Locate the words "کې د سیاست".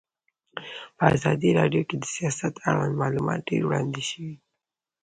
1.89-2.53